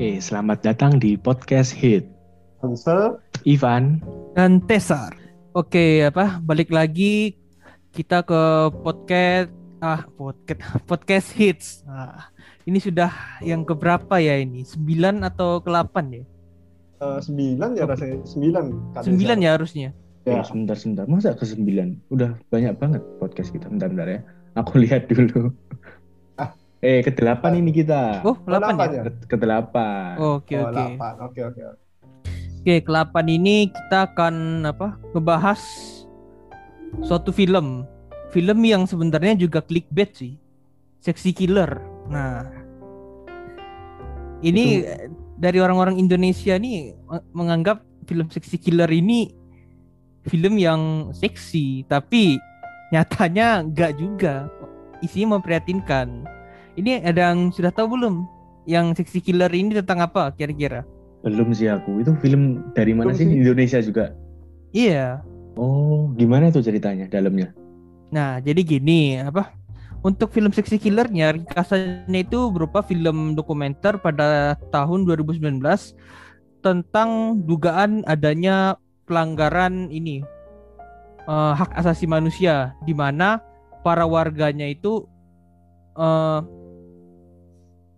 Oke, 0.00 0.16
selamat 0.16 0.64
datang 0.64 0.96
di 0.96 1.12
podcast 1.12 1.76
Hit. 1.76 2.08
Hansel, 2.64 3.20
Ivan, 3.44 4.00
dan 4.32 4.64
Tesar. 4.64 5.12
Oke, 5.52 6.08
apa? 6.08 6.40
Balik 6.40 6.72
lagi 6.72 7.36
kita 7.92 8.24
ke 8.24 8.72
podcast 8.80 9.52
ah 9.84 10.08
podcast 10.16 10.64
podcast 10.88 11.28
hits. 11.36 11.84
Nah, 11.84 12.32
ini 12.64 12.80
sudah 12.80 13.12
yang 13.44 13.60
keberapa 13.60 14.16
ya 14.16 14.40
ini? 14.40 14.64
9 14.64 15.20
atau 15.20 15.60
ke-8 15.60 15.96
ya? 16.16 16.24
eh, 17.04 17.18
sembilan 17.20 17.70
ya 17.76 17.84
rasanya 17.84 18.24
sembilan. 18.24 18.96
Kak 18.96 19.04
9 19.04 19.20
Desa. 19.20 19.36
ya 19.36 19.50
harusnya. 19.52 19.88
Ya. 20.24 20.40
Eh, 20.40 20.44
sebentar 20.48 20.80
sebentar. 20.80 21.04
Masa 21.12 21.36
ke 21.36 21.44
sembilan? 21.44 22.08
Udah 22.08 22.40
banyak 22.48 22.72
banget 22.80 23.04
podcast 23.20 23.52
kita. 23.52 23.68
Bentar 23.68 23.92
bentar 23.92 24.08
ya. 24.08 24.24
Aku 24.56 24.80
lihat 24.80 25.12
dulu. 25.12 25.52
Eh, 26.80 27.04
ke 27.04 27.12
delapan 27.12 27.60
ini 27.60 27.70
kita. 27.76 28.24
Oh, 28.24 28.32
8 28.40 28.48
delapan 28.48 28.88
ya? 28.88 28.96
ya? 28.96 29.02
Ke, 29.04 29.10
ke 29.28 29.36
delapan. 29.36 30.12
Oke, 30.16 30.54
Oh, 30.56 30.64
oke. 30.64 30.72
delapan. 30.72 31.12
Oke, 31.20 31.40
oke. 31.44 31.60
Oke, 32.60 32.74
ke-8 32.84 33.14
ini 33.28 33.68
kita 33.68 34.12
akan 34.12 34.34
apa? 34.64 34.96
ngebahas 35.12 35.60
suatu 37.04 37.32
film. 37.32 37.84
Film 38.32 38.58
yang 38.64 38.88
sebenarnya 38.88 39.36
juga 39.36 39.60
clickbait 39.60 40.12
sih. 40.16 40.40
Seksi 41.04 41.36
killer. 41.36 41.80
Nah, 42.08 42.48
ini 44.40 44.84
eh, 44.84 45.08
dari 45.36 45.60
orang-orang 45.60 46.00
Indonesia 46.00 46.56
nih 46.56 46.96
menganggap 47.32 47.84
film 48.08 48.28
seksi 48.28 48.56
killer 48.60 48.88
ini 48.88 49.32
film 50.28 50.60
yang 50.60 51.12
seksi, 51.16 51.84
tapi 51.88 52.36
nyatanya 52.92 53.64
enggak 53.64 53.96
juga. 54.00 54.48
Isinya 55.00 55.40
memprihatinkan. 55.40 56.28
Ini 56.78 57.02
ada 57.02 57.34
yang 57.34 57.50
sudah 57.50 57.74
tahu 57.74 57.98
belum? 57.98 58.14
Yang 58.68 59.02
seksi 59.02 59.18
killer 59.24 59.50
ini 59.50 59.74
tentang 59.74 60.04
apa 60.04 60.30
kira-kira? 60.36 60.86
Belum 61.26 61.50
sih 61.50 61.66
aku. 61.66 62.00
Itu 62.00 62.14
film 62.22 62.72
dari 62.72 62.94
mana 62.94 63.10
Belum 63.10 63.18
sih? 63.18 63.26
sih. 63.26 63.36
Indonesia 63.42 63.78
juga. 63.82 64.04
Iya. 64.70 65.20
Oh, 65.58 66.14
gimana 66.14 66.48
tuh 66.54 66.62
ceritanya 66.62 67.10
dalamnya? 67.10 67.50
Nah, 68.14 68.38
jadi 68.38 68.62
gini, 68.62 69.18
apa? 69.18 69.50
Untuk 70.00 70.32
film 70.32 70.48
seksi 70.48 70.80
killernya, 70.80 71.36
ringkasannya 71.36 72.24
itu 72.24 72.48
berupa 72.48 72.80
film 72.80 73.36
dokumenter 73.36 74.00
pada 74.00 74.56
tahun 74.72 75.04
2019 75.04 75.60
tentang 76.64 77.40
dugaan 77.44 78.00
adanya 78.08 78.80
pelanggaran 79.04 79.92
ini 79.92 80.24
eh, 81.28 81.52
hak 81.52 81.76
asasi 81.76 82.08
manusia, 82.08 82.72
di 82.88 82.96
mana 82.96 83.44
para 83.84 84.08
warganya 84.08 84.64
itu 84.64 85.04
eh, 86.00 86.40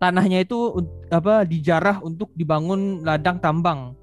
tanahnya 0.03 0.43
itu 0.43 0.83
apa 1.15 1.47
dijarah 1.47 2.03
untuk 2.03 2.35
dibangun 2.35 3.07
ladang 3.07 3.39
tambang. 3.39 3.95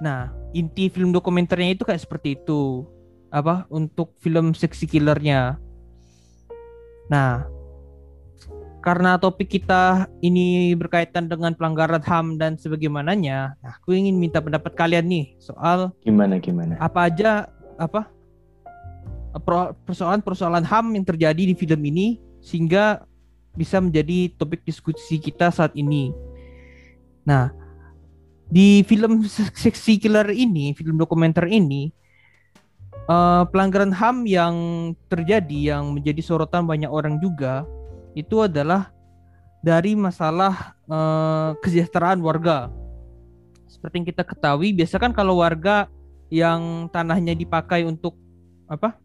Nah, 0.00 0.32
inti 0.56 0.88
film 0.88 1.12
dokumenternya 1.12 1.76
itu 1.76 1.84
kayak 1.84 2.00
seperti 2.00 2.40
itu 2.40 2.88
apa 3.28 3.68
untuk 3.68 4.16
film 4.24 4.56
seksi 4.56 4.88
killernya. 4.88 5.60
Nah, 7.12 7.44
karena 8.80 9.20
topik 9.20 9.52
kita 9.52 10.08
ini 10.24 10.72
berkaitan 10.72 11.28
dengan 11.28 11.52
pelanggaran 11.52 12.00
HAM 12.00 12.40
dan 12.40 12.56
sebagaimananya, 12.56 13.52
nah 13.60 13.76
aku 13.76 13.92
ingin 13.92 14.16
minta 14.16 14.40
pendapat 14.40 14.72
kalian 14.72 15.04
nih 15.04 15.36
soal 15.36 15.92
Gimana 16.00 16.40
gimana? 16.40 16.80
apa 16.80 17.12
aja 17.12 17.52
apa 17.76 18.08
persoalan-persoalan 19.84 20.64
HAM 20.64 20.96
yang 20.96 21.04
terjadi 21.04 21.42
di 21.44 21.52
film 21.52 21.84
ini 21.84 22.16
sehingga 22.40 23.04
bisa 23.54 23.82
menjadi 23.82 24.30
topik 24.38 24.62
diskusi 24.62 25.18
kita 25.18 25.50
saat 25.50 25.74
ini. 25.74 26.14
Nah, 27.26 27.50
di 28.50 28.82
film 28.86 29.22
seksi 29.26 29.98
killer 29.98 30.26
ini, 30.34 30.74
film 30.74 30.98
dokumenter 30.98 31.46
ini, 31.46 31.90
eh, 33.06 33.42
pelanggaran 33.50 33.94
HAM 33.94 34.26
yang 34.26 34.54
terjadi 35.06 35.76
yang 35.76 35.94
menjadi 35.94 36.22
sorotan 36.22 36.66
banyak 36.66 36.90
orang 36.90 37.18
juga 37.22 37.66
itu 38.18 38.42
adalah 38.42 38.90
dari 39.62 39.94
masalah 39.94 40.74
eh, 40.90 41.50
kesejahteraan 41.62 42.18
warga. 42.22 42.70
Seperti 43.70 44.02
yang 44.02 44.08
kita 44.10 44.26
ketahui, 44.26 44.74
biasa 44.74 44.98
kan 44.98 45.14
kalau 45.14 45.38
warga 45.38 45.86
yang 46.30 46.90
tanahnya 46.90 47.38
dipakai 47.38 47.86
untuk 47.86 48.18
apa? 48.66 48.98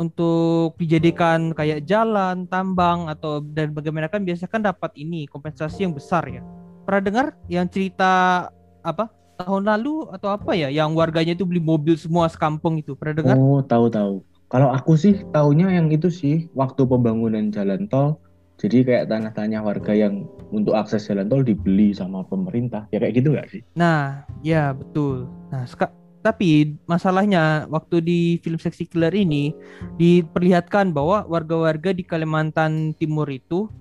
Untuk 0.00 0.80
dijadikan 0.80 1.52
kayak 1.52 1.84
jalan, 1.84 2.48
tambang 2.48 3.12
atau 3.12 3.44
dan 3.44 3.76
bagaimana 3.76 4.08
kan 4.08 4.24
biasa 4.24 4.48
kan 4.48 4.64
dapat 4.64 4.96
ini 4.96 5.28
kompensasi 5.28 5.84
yang 5.84 5.92
besar 5.92 6.24
ya. 6.24 6.40
Pernah 6.88 7.02
dengar 7.04 7.26
yang 7.52 7.68
cerita 7.68 8.48
apa? 8.80 9.12
Tahun 9.36 9.60
lalu 9.60 10.08
atau 10.08 10.32
apa 10.32 10.56
ya 10.56 10.72
yang 10.72 10.96
warganya 10.96 11.36
itu 11.36 11.44
beli 11.44 11.60
mobil 11.60 12.00
semua 12.00 12.32
sekampung 12.32 12.80
itu. 12.80 12.96
Pernah 12.96 13.14
dengar? 13.20 13.36
Oh, 13.36 13.60
tahu-tahu. 13.60 14.24
Kalau 14.48 14.72
aku 14.72 14.96
sih 14.96 15.20
taunya 15.36 15.68
yang 15.68 15.92
itu 15.92 16.08
sih 16.08 16.48
waktu 16.56 16.80
pembangunan 16.88 17.52
jalan 17.52 17.84
tol. 17.84 18.16
Jadi 18.56 18.84
kayak 18.84 19.08
tanah-tanah 19.08 19.60
warga 19.60 19.92
yang 19.92 20.24
untuk 20.48 20.76
akses 20.80 21.08
jalan 21.08 21.28
tol 21.28 21.44
dibeli 21.44 21.92
sama 21.92 22.24
pemerintah. 22.24 22.88
Ya 22.88 23.04
kayak 23.04 23.20
gitu 23.20 23.36
nggak 23.36 23.48
sih? 23.52 23.60
Nah, 23.76 24.24
ya 24.40 24.72
betul. 24.72 25.28
Nah, 25.52 25.68
seka- 25.68 25.92
tapi 26.20 26.76
masalahnya 26.84 27.64
waktu 27.72 27.96
di 28.00 28.20
film 28.44 28.60
Seksi 28.60 28.84
Killer 28.84 29.12
ini 29.12 29.56
diperlihatkan 29.96 30.92
bahwa 30.92 31.24
warga-warga 31.24 31.96
di 31.96 32.04
Kalimantan 32.04 32.92
Timur 32.96 33.24
itu 33.28 33.72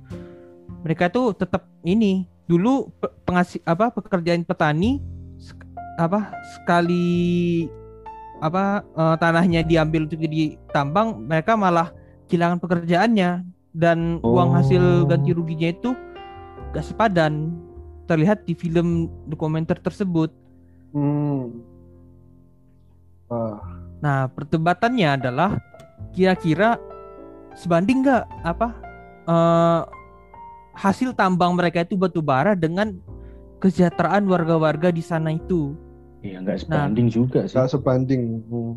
mereka 0.81 1.11
tuh 1.11 1.35
tetap 1.35 1.67
ini 1.83 2.23
dulu 2.47 2.87
pe- 2.97 3.11
pengasih 3.27 3.59
apa 3.67 3.91
pekerjaan 3.91 4.47
petani 4.47 5.03
apa 5.99 6.31
sekali 6.55 7.67
apa 8.39 8.87
eh, 8.87 9.15
tanahnya 9.19 9.61
diambil 9.61 10.07
untuk 10.07 10.23
ditambang 10.23 11.19
mereka 11.27 11.59
malah 11.59 11.91
kehilangan 12.31 12.63
pekerjaannya 12.63 13.43
dan 13.75 14.23
uang 14.23 14.55
hasil 14.55 15.03
Oh. 15.03 15.05
ganti 15.05 15.35
ruginya 15.35 15.69
itu 15.69 15.91
gak 16.71 16.87
sepadan 16.87 17.51
terlihat 18.09 18.41
di 18.47 18.57
film 18.57 19.05
dokumenter 19.29 19.77
tersebut. 19.77 20.33
Hmm. 20.89 21.61
Nah, 23.99 24.27
perdebatannya 24.31 25.09
adalah 25.19 25.59
kira-kira 26.15 26.79
sebanding 27.53 28.01
nggak 28.01 28.25
apa 28.41 28.67
eh, 29.27 29.81
hasil 30.79 31.11
tambang 31.13 31.53
mereka 31.53 31.83
itu 31.83 31.99
batu 31.99 32.23
bara 32.23 32.55
dengan 32.55 32.95
kesejahteraan 33.59 34.23
warga-warga 34.25 34.89
di 34.89 35.03
sana 35.03 35.35
itu. 35.35 35.75
Iya 36.23 36.43
nggak 36.43 36.67
sebanding 36.67 37.07
juga 37.11 37.47
sih. 37.47 37.55
nggak 37.55 37.69
sebanding. 37.71 38.21
Hmm. 38.47 38.75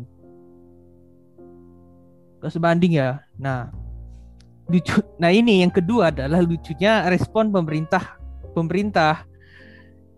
Gak 2.43 2.59
sebanding 2.59 2.99
ya. 2.99 3.23
Nah, 3.39 3.71
lucu. 4.67 4.99
Nah 5.15 5.31
ini 5.31 5.63
yang 5.63 5.71
kedua 5.71 6.11
adalah 6.11 6.43
lucunya 6.43 7.07
respon 7.07 7.55
pemerintah. 7.55 8.19
Pemerintah 8.51 9.23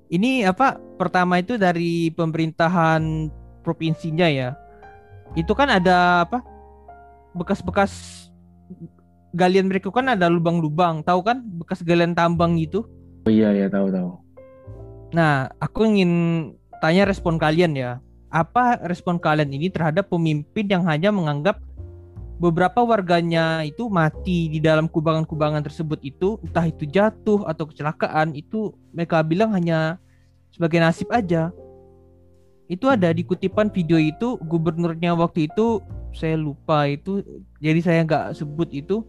ini 0.09 0.41
apa? 0.41 0.81
Pertama 0.97 1.37
itu 1.37 1.53
dari 1.61 2.09
pemerintahan 2.09 3.29
provinsinya 3.65 4.29
ya. 4.29 4.53
Itu 5.33 5.57
kan 5.57 5.73
ada 5.73 6.29
apa? 6.29 6.45
Bekas-bekas 7.33 7.91
galian 9.33 9.65
mereka 9.65 9.89
kan 9.89 10.13
ada 10.13 10.29
lubang-lubang. 10.29 11.01
Tahu 11.01 11.25
kan 11.25 11.41
bekas 11.41 11.81
galian 11.81 12.13
tambang 12.13 12.55
gitu. 12.61 12.85
Oh 13.25 13.33
iya 13.33 13.49
ya 13.51 13.65
tahu-tahu. 13.67 14.21
Nah, 15.17 15.49
aku 15.57 15.89
ingin 15.89 16.11
tanya 16.79 17.09
respon 17.09 17.41
kalian 17.41 17.73
ya. 17.73 17.97
Apa 18.29 18.77
respon 18.85 19.17
kalian 19.17 19.49
ini 19.49 19.73
terhadap 19.73 20.13
pemimpin 20.13 20.69
yang 20.69 20.85
hanya 20.85 21.09
menganggap 21.09 21.57
beberapa 22.35 22.83
warganya 22.83 23.63
itu 23.63 23.87
mati 23.87 24.51
di 24.51 24.59
dalam 24.59 24.91
kubangan-kubangan 24.91 25.63
tersebut 25.63 26.03
itu, 26.03 26.35
entah 26.43 26.67
itu 26.67 26.83
jatuh 26.83 27.47
atau 27.47 27.63
kecelakaan, 27.71 28.35
itu 28.35 28.75
mereka 28.91 29.23
bilang 29.23 29.55
hanya 29.55 29.95
sebagai 30.51 30.83
nasib 30.83 31.07
aja. 31.15 31.55
Itu 32.65 32.89
ada 32.89 33.13
di 33.13 33.21
kutipan 33.21 33.69
video 33.69 34.01
itu 34.01 34.41
gubernurnya 34.41 35.13
waktu 35.13 35.45
itu 35.51 35.85
saya 36.15 36.39
lupa 36.39 36.89
itu, 36.89 37.21
jadi 37.61 37.79
saya 37.83 37.99
nggak 38.07 38.25
sebut 38.39 38.71
itu 38.73 39.05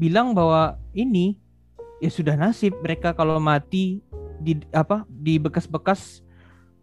bilang 0.00 0.34
bahwa 0.34 0.76
ini 0.96 1.36
ya 2.00 2.10
sudah 2.12 2.34
nasib 2.36 2.76
mereka 2.84 3.16
kalau 3.16 3.40
mati 3.40 4.00
di 4.40 4.60
apa 4.72 5.08
di 5.08 5.40
bekas-bekas 5.40 6.20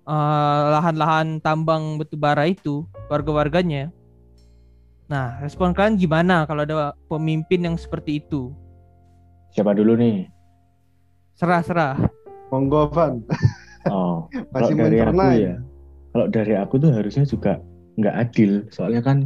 eh, 0.06 0.63
lahan-lahan 0.74 1.41
tambang 1.41 1.97
batu 2.01 2.15
bara 2.15 2.47
itu 2.47 2.85
warga-warganya. 3.09 3.91
Nah, 5.12 5.38
respon 5.44 5.75
kalian 5.75 6.00
gimana 6.00 6.47
kalau 6.47 6.63
ada 6.63 6.95
pemimpin 7.12 7.68
yang 7.68 7.75
seperti 7.75 8.24
itu? 8.24 8.56
Siapa 9.53 9.75
dulu 9.75 9.94
nih? 10.00 10.31
Serah-serah. 11.38 12.00
Monggo 12.50 12.89
Van. 12.89 13.21
Oh, 13.89 14.25
Masih 14.53 14.74
dari 14.74 15.01
aku 15.01 15.12
mencerna 15.13 15.27
ya. 15.35 15.38
ya. 15.38 15.56
Kalau 16.13 16.30
dari 16.30 16.54
aku 16.54 16.77
tuh 16.77 16.94
harusnya 16.94 17.25
juga 17.25 17.57
nggak 17.98 18.15
adil. 18.15 18.51
Soalnya 18.69 19.01
kan 19.01 19.18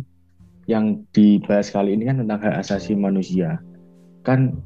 yang 0.72 1.04
dibahas 1.12 1.72
kali 1.72 1.96
ini 1.96 2.08
kan 2.08 2.24
tentang 2.24 2.40
hak 2.40 2.56
asasi 2.64 2.96
manusia. 2.96 3.60
Kan 4.24 4.60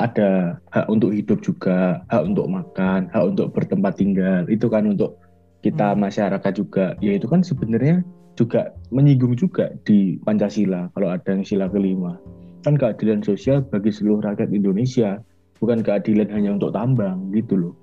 ada 0.00 0.56
hak 0.72 0.86
untuk 0.88 1.12
hidup 1.12 1.44
juga, 1.44 2.00
hak 2.08 2.32
untuk 2.32 2.48
makan, 2.48 3.12
hak 3.12 3.24
untuk 3.36 3.52
bertempat 3.52 4.00
tinggal. 4.00 4.48
Itu 4.48 4.72
kan 4.72 4.88
untuk 4.88 5.20
kita 5.60 5.92
Hmm. 5.92 6.08
masyarakat 6.08 6.52
juga. 6.56 6.94
Ya 7.04 7.18
itu 7.18 7.26
kan 7.28 7.44
sebenarnya 7.44 8.00
juga 8.38 8.70
menyinggung 8.94 9.34
juga 9.34 9.74
di 9.82 10.16
Pancasila 10.22 10.88
kalau 10.94 11.10
ada 11.10 11.26
yang 11.34 11.42
sila 11.42 11.66
kelima. 11.66 12.14
Kan 12.62 12.78
keadilan 12.78 13.20
sosial 13.26 13.66
bagi 13.66 13.90
seluruh 13.90 14.22
rakyat 14.22 14.54
Indonesia, 14.54 15.18
bukan 15.58 15.82
keadilan 15.82 16.30
hanya 16.30 16.54
untuk 16.54 16.70
tambang 16.70 17.34
gitu 17.34 17.58
loh. 17.58 17.74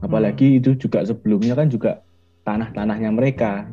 Apalagi 0.00 0.62
itu 0.62 0.78
juga 0.78 1.04
sebelumnya 1.04 1.52
kan 1.58 1.68
juga 1.68 2.00
tanah-tanahnya 2.48 3.12
mereka. 3.12 3.68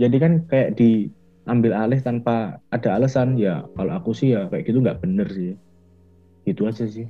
Jadi 0.00 0.16
kan 0.16 0.32
kayak 0.48 0.80
diambil 0.80 1.76
alih 1.76 2.00
tanpa 2.00 2.56
ada 2.72 2.96
alasan 2.96 3.36
ya. 3.36 3.68
Kalau 3.76 3.92
aku 3.92 4.16
sih 4.16 4.32
ya 4.32 4.48
kayak 4.48 4.64
gitu 4.64 4.80
nggak 4.80 5.04
bener 5.04 5.28
sih. 5.28 5.52
Gitu 6.48 6.64
aja 6.64 6.88
sih. 6.88 7.04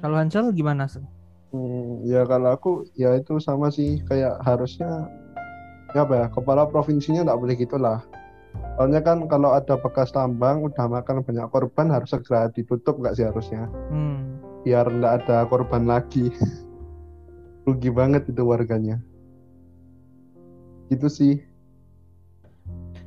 Kalau 0.00 0.16
Hansel 0.16 0.48
gimana? 0.56 0.88
Sel? 0.88 1.04
Hmm, 1.52 2.02
ya 2.02 2.24
kalau 2.26 2.56
aku 2.56 2.70
ya 2.98 3.14
itu 3.14 3.38
sama 3.38 3.70
sih 3.70 4.02
kayak 4.10 4.42
harusnya 4.42 5.06
ya 5.94 6.02
apa 6.02 6.14
ya 6.18 6.26
kepala 6.26 6.66
provinsinya 6.66 7.22
nggak 7.22 7.40
boleh 7.40 7.54
gitulah. 7.54 8.00
Soalnya 8.74 8.98
kan 9.06 9.30
kalau 9.30 9.54
ada 9.54 9.78
bekas 9.78 10.10
tambang 10.10 10.66
udah 10.66 10.90
makan 10.90 11.22
banyak 11.22 11.46
korban 11.54 11.94
harus 11.94 12.10
segera 12.10 12.50
ditutup 12.50 12.98
nggak 12.98 13.14
sih 13.14 13.26
harusnya 13.26 13.70
Hmm. 13.90 14.42
biar 14.66 14.88
nggak 14.90 15.12
ada 15.24 15.46
korban 15.46 15.86
lagi. 15.86 16.34
Rugi 17.70 17.90
banget 17.94 18.26
itu 18.28 18.42
warganya. 18.42 18.98
Gitu 20.92 21.08
sih. 21.08 21.34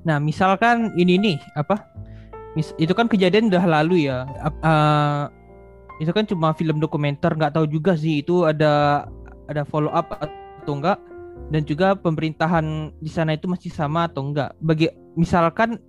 Nah, 0.07 0.23
misalkan 0.23 0.95
ini 0.95 1.19
nih 1.19 1.37
apa? 1.59 1.83
Mis- 2.55 2.73
itu 2.79 2.95
kan 2.95 3.11
kejadian 3.11 3.51
udah 3.51 3.65
lalu 3.67 4.07
ya. 4.07 4.23
Eh, 4.63 5.23
itu 5.99 6.11
kan 6.13 6.23
cuma 6.23 6.55
film 6.55 6.79
dokumenter, 6.79 7.33
nggak 7.33 7.57
tahu 7.57 7.65
juga 7.67 7.97
sih 7.97 8.21
itu 8.23 8.47
ada 8.47 9.05
ada 9.51 9.67
follow 9.67 9.91
up 9.91 10.13
atau 10.21 10.73
enggak 10.77 10.99
dan 11.49 11.61
juga 11.63 11.95
pemerintahan 11.95 12.91
di 12.99 13.11
sana 13.11 13.35
itu 13.35 13.51
masih 13.51 13.73
sama 13.73 14.07
atau 14.07 14.23
enggak. 14.25 14.55
Bagi 14.63 14.87
misalkan 15.19 15.81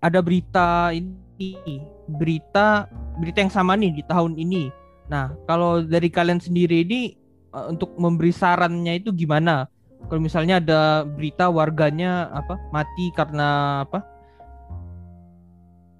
ada 0.00 0.20
berita 0.24 0.92
ini, 0.92 1.80
berita 2.08 2.88
berita 3.20 3.38
yang 3.40 3.52
sama 3.52 3.76
nih 3.76 3.96
di 3.96 4.02
tahun 4.04 4.36
ini. 4.36 4.72
Nah, 5.08 5.34
kalau 5.48 5.82
dari 5.84 6.08
kalian 6.12 6.40
sendiri 6.40 6.84
ini 6.84 7.16
eh, 7.56 7.66
untuk 7.68 7.96
memberi 7.96 8.32
sarannya 8.34 9.00
itu 9.00 9.12
gimana? 9.14 9.68
Kalau 10.08 10.20
misalnya 10.22 10.58
ada 10.58 11.04
berita 11.04 11.52
warganya 11.52 12.32
apa 12.32 12.56
mati 12.72 13.12
karena 13.14 13.82
apa 13.84 14.02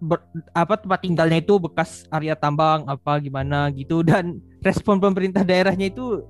ber- 0.00 0.24
apa 0.56 0.74
tempat 0.80 1.00
tinggalnya 1.04 1.38
itu 1.44 1.60
bekas 1.60 2.08
area 2.08 2.32
tambang 2.34 2.88
apa 2.88 3.20
gimana 3.20 3.68
gitu 3.70 4.00
dan 4.08 4.40
respon 4.64 4.98
pemerintah 4.98 5.44
daerahnya 5.44 5.92
itu 5.92 6.24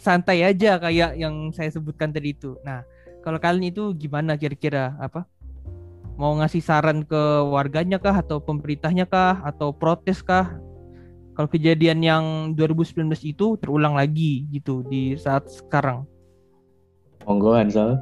santai 0.00 0.44
aja 0.44 0.80
kayak 0.80 1.16
yang 1.16 1.52
saya 1.52 1.68
sebutkan 1.68 2.08
tadi 2.12 2.32
itu. 2.32 2.56
Nah, 2.64 2.84
kalau 3.20 3.36
kalian 3.36 3.72
itu 3.72 3.92
gimana 3.96 4.36
kira-kira 4.36 4.96
apa? 4.96 5.28
Mau 6.14 6.38
ngasih 6.38 6.62
saran 6.62 7.02
ke 7.02 7.22
warganya 7.50 7.98
kah 7.98 8.22
atau 8.22 8.38
pemerintahnya 8.38 9.04
kah 9.04 9.42
atau 9.42 9.74
protes 9.74 10.22
kah? 10.22 10.56
Kalau 11.34 11.50
kejadian 11.50 11.98
yang 11.98 12.24
2019 12.54 13.10
itu 13.26 13.58
terulang 13.58 13.98
lagi 13.98 14.46
gitu 14.54 14.86
di 14.86 15.18
saat 15.18 15.50
sekarang. 15.50 16.06
Monggo 17.24 17.56
Hansel. 17.56 18.00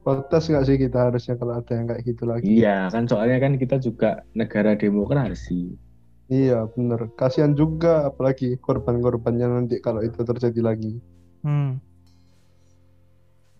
Protes 0.00 0.48
nggak 0.48 0.64
sih 0.64 0.76
kita 0.80 1.12
harusnya 1.12 1.36
kalau 1.36 1.60
ada 1.60 1.72
yang 1.76 1.86
kayak 1.92 2.02
gitu 2.08 2.24
lagi. 2.24 2.48
Iya 2.48 2.88
kan 2.88 3.04
soalnya 3.04 3.36
kan 3.36 3.60
kita 3.60 3.76
juga 3.76 4.24
negara 4.32 4.72
demokrasi. 4.72 5.76
Iya 6.32 6.64
bener. 6.72 7.10
Kasihan 7.18 7.52
juga 7.52 8.08
apalagi 8.08 8.56
korban-korbannya 8.62 9.46
nanti 9.50 9.76
kalau 9.82 10.00
itu 10.00 10.22
terjadi 10.24 10.60
lagi. 10.62 10.96
Hmm. 11.44 11.82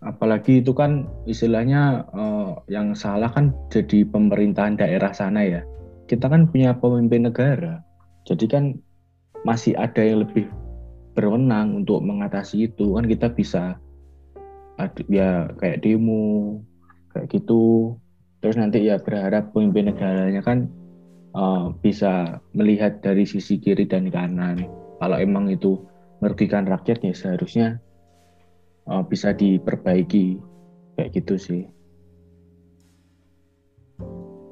Apalagi 0.01 0.65
itu 0.65 0.73
kan 0.73 1.05
istilahnya 1.29 2.09
eh, 2.09 2.51
yang 2.73 2.97
salah 2.97 3.29
kan 3.29 3.53
jadi 3.69 4.01
pemerintahan 4.09 4.81
daerah 4.81 5.13
sana 5.13 5.45
ya. 5.45 5.61
Kita 6.09 6.25
kan 6.25 6.49
punya 6.49 6.73
pemimpin 6.73 7.29
negara. 7.29 7.85
Jadi 8.25 8.49
kan 8.49 8.63
masih 9.45 9.77
ada 9.77 10.01
yang 10.01 10.25
lebih 10.25 10.49
berwenang 11.13 11.85
untuk 11.85 12.01
mengatasi 12.01 12.71
itu. 12.71 12.97
Kan 12.97 13.05
kita 13.05 13.29
bisa 13.29 13.77
ya 15.09 15.51
kayak 15.59 15.83
demo 15.83 16.61
kayak 17.11 17.27
gitu. 17.29 17.95
Terus 18.41 18.57
nanti 18.57 18.81
ya 18.81 18.97
berharap 18.97 19.53
pemimpin 19.53 19.93
negaranya 19.93 20.41
kan 20.41 20.65
eh, 21.35 21.65
bisa 21.83 22.41
melihat 22.55 23.03
dari 23.03 23.27
sisi 23.27 23.61
kiri 23.61 23.85
dan 23.85 24.09
kanan. 24.09 24.65
Kalau 25.01 25.17
emang 25.17 25.49
itu 25.49 25.81
merugikan 26.21 26.65
rakyat 26.65 27.01
ya 27.05 27.13
seharusnya 27.13 27.67
eh, 28.89 29.03
bisa 29.05 29.33
diperbaiki 29.35 30.41
kayak 30.97 31.11
gitu 31.17 31.35
sih. 31.37 31.63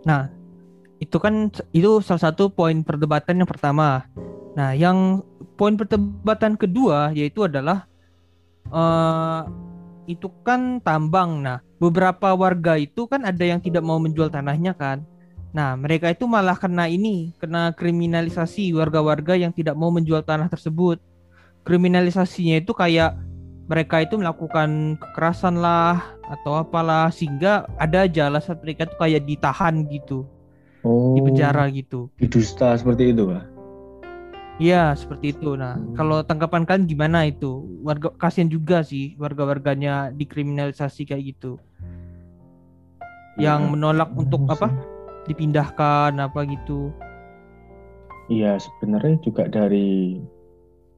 Nah, 0.07 0.31
itu 0.99 1.17
kan 1.19 1.51
itu 1.75 1.99
salah 2.03 2.31
satu 2.31 2.51
poin 2.51 2.83
perdebatan 2.83 3.41
yang 3.41 3.49
pertama. 3.49 4.05
Nah, 4.55 4.75
yang 4.75 5.23
poin 5.59 5.75
perdebatan 5.75 6.55
kedua 6.55 7.11
yaitu 7.11 7.43
adalah 7.47 7.87
eh 8.69 9.41
itu 10.09 10.33
kan 10.41 10.81
tambang. 10.81 11.45
Nah, 11.45 11.61
beberapa 11.77 12.33
warga 12.33 12.81
itu 12.81 13.05
kan 13.05 13.21
ada 13.21 13.45
yang 13.45 13.61
tidak 13.61 13.85
mau 13.85 14.01
menjual 14.01 14.33
tanahnya 14.33 14.73
kan. 14.73 15.05
Nah, 15.53 15.77
mereka 15.77 16.09
itu 16.09 16.25
malah 16.25 16.57
kena 16.57 16.89
ini, 16.89 17.33
kena 17.37 17.73
kriminalisasi 17.77 18.73
warga-warga 18.73 19.37
yang 19.37 19.53
tidak 19.53 19.77
mau 19.77 19.93
menjual 19.93 20.25
tanah 20.25 20.49
tersebut. 20.49 20.97
Kriminalisasinya 21.65 22.61
itu 22.61 22.73
kayak 22.73 23.13
mereka 23.69 24.01
itu 24.01 24.17
melakukan 24.17 24.97
kekerasan 24.97 25.61
lah 25.61 26.01
atau 26.25 26.57
apalah 26.57 27.13
sehingga 27.13 27.69
ada 27.77 28.09
aja 28.09 28.25
alasan 28.25 28.57
mereka 28.65 28.89
itu 28.89 28.95
kayak 28.97 29.21
ditahan 29.29 29.85
gitu 29.93 30.25
Oh, 30.79 31.11
di 31.11 31.19
penjara 31.19 31.67
gitu. 31.75 32.07
didusta 32.15 32.71
seperti 32.79 33.11
itu, 33.11 33.27
Pak. 33.27 33.58
Iya 34.59 34.91
seperti 34.91 35.31
itu. 35.31 35.55
Nah 35.55 35.79
Hmm. 35.79 35.95
kalau 35.95 36.19
tanggapan 36.19 36.67
kalian 36.67 36.83
gimana 36.85 37.23
itu? 37.23 37.63
Warga 37.79 38.11
kasihan 38.19 38.51
juga 38.51 38.83
sih 38.83 39.15
warga-warganya 39.15 40.11
dikriminalisasi 40.11 41.07
kayak 41.07 41.23
gitu. 41.33 41.55
Yang 43.39 43.61
Ya, 43.63 43.71
menolak 43.71 44.11
untuk 44.11 44.43
apa? 44.51 44.67
Dipindahkan 45.23 46.11
apa 46.19 46.43
gitu. 46.43 46.91
Iya, 48.27 48.59
sebenarnya 48.59 49.15
juga 49.23 49.47
dari 49.47 50.19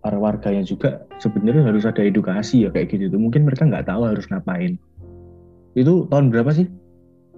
para 0.01 0.17
warganya 0.17 0.65
juga 0.65 1.05
sebenarnya 1.21 1.69
harus 1.69 1.85
ada 1.85 2.01
edukasi 2.01 2.65
ya 2.65 2.73
kayak 2.73 2.97
gitu. 2.97 3.13
Mungkin 3.15 3.45
mereka 3.45 3.69
nggak 3.69 3.85
tahu 3.85 4.09
harus 4.09 4.25
ngapain. 4.27 4.81
Itu 5.77 6.09
tahun 6.09 6.33
berapa 6.33 6.49
sih? 6.51 6.65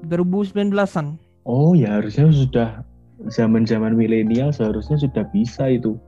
2019-an. 0.08 1.20
Oh 1.44 1.75
ya 1.75 2.00
harusnya 2.00 2.32
sudah 2.32 2.70
zaman-zaman 3.27 3.94
milenial 3.94 4.56
seharusnya 4.56 4.96
sudah 4.96 5.27
bisa 5.36 5.68
itu. 5.68 6.00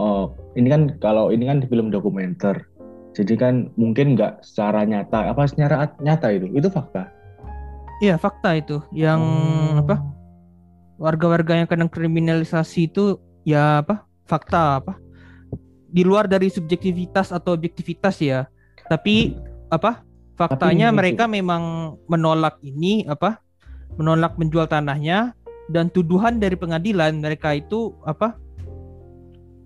Oh 0.00 0.32
ini 0.56 0.72
kan 0.72 0.96
kalau 0.96 1.28
ini 1.28 1.44
kan 1.44 1.60
di 1.60 1.68
film 1.68 1.92
dokumenter. 1.92 2.64
Jadi 3.12 3.36
kan 3.36 3.68
mungkin 3.76 4.16
nggak 4.16 4.40
secara 4.40 4.88
nyata 4.88 5.28
apa 5.28 5.44
secara 5.44 5.84
at- 5.84 6.00
nyata 6.00 6.32
itu 6.32 6.48
itu 6.56 6.72
fakta. 6.72 7.12
Iya 8.00 8.16
fakta 8.16 8.56
itu. 8.56 8.80
Yang 8.96 9.20
Oh. 9.20 9.80
apa? 9.84 9.96
Warga-warga 10.96 11.60
yang 11.60 11.68
kena 11.68 11.84
kriminalisasi 11.92 12.88
itu 12.88 13.20
ya 13.44 13.84
apa? 13.84 14.08
Fakta 14.24 14.80
apa? 14.80 14.96
Di 15.90 16.00
luar 16.00 16.24
dari 16.24 16.48
subjektivitas 16.48 17.28
atau 17.28 17.52
objektivitas 17.52 18.16
ya. 18.24 18.48
Tapi 18.88 19.36
apa? 19.68 20.00
Faktanya 20.40 20.88
ini 20.88 20.96
mereka 20.96 21.28
memang 21.28 21.94
menolak 22.08 22.56
ini 22.64 23.04
apa? 23.04 23.36
Menolak 24.00 24.40
menjual 24.40 24.64
tanahnya 24.64 25.36
dan 25.68 25.92
tuduhan 25.92 26.40
dari 26.40 26.56
pengadilan 26.56 27.20
mereka 27.20 27.52
itu 27.52 27.92
apa? 28.08 28.40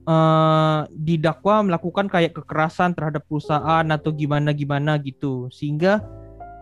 Eh 0.05 0.81
didakwa 0.93 1.65
melakukan 1.65 2.13
kayak 2.13 2.37
kekerasan 2.37 2.93
terhadap 2.93 3.25
perusahaan 3.25 3.87
atau 3.89 4.13
gimana 4.13 4.53
gimana 4.53 5.01
gitu. 5.01 5.49
Sehingga 5.49 6.05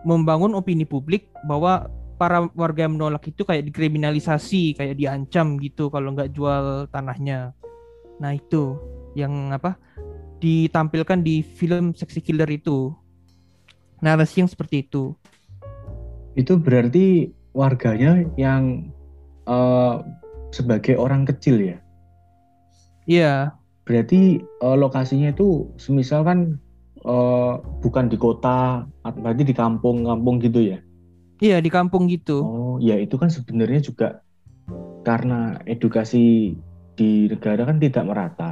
membangun 0.07 0.55
opini 0.55 0.87
publik 0.87 1.27
bahwa 1.47 1.87
para 2.15 2.47
warga 2.55 2.87
yang 2.87 2.95
menolak 2.95 3.27
itu 3.27 3.43
kayak 3.43 3.67
dikriminalisasi 3.67 4.79
kayak 4.79 4.95
diancam 4.95 5.59
gitu 5.59 5.91
kalau 5.91 6.15
nggak 6.15 6.31
jual 6.31 6.87
tanahnya. 6.87 7.51
Nah 8.23 8.31
itu 8.31 8.79
yang 9.11 9.51
apa 9.51 9.75
ditampilkan 10.39 11.19
di 11.19 11.43
film 11.43 11.91
Sexy 11.91 12.23
Killer 12.23 12.47
itu. 12.47 12.95
Narasi 13.99 14.43
yang 14.43 14.51
seperti 14.51 14.87
itu. 14.87 15.15
Itu 16.35 16.59
berarti 16.59 17.31
warganya 17.51 18.23
yang 18.39 18.91
eh, 19.47 19.95
sebagai 20.55 20.95
orang 20.95 21.27
kecil 21.27 21.59
ya. 21.59 21.82
Iya 23.07 23.53
Berarti 23.83 24.39
eh, 24.39 24.77
lokasinya 24.79 25.35
itu 25.35 25.67
semisal 25.75 26.23
kan 26.23 26.55
eh, 27.03 27.53
bukan 27.83 28.07
di 28.07 28.15
kota, 28.15 28.87
berarti 29.03 29.43
di 29.43 29.55
kampung-kampung 29.55 30.39
gitu 30.39 30.63
ya. 30.75 30.79
iya 31.43 31.59
di 31.59 31.67
kampung 31.67 32.07
gitu 32.07 32.39
Oh, 32.39 32.75
ya 32.79 32.95
itu 32.95 33.19
kan 33.19 33.27
sebenarnya 33.27 33.83
juga 33.83 34.23
karena 35.03 35.59
edukasi 35.67 36.55
di 36.95 37.27
negara 37.27 37.67
kan 37.67 37.83
tidak 37.83 38.07
merata. 38.07 38.51